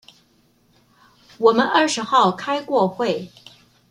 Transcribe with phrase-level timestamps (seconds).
[1.37, 3.31] 我們二十號開過會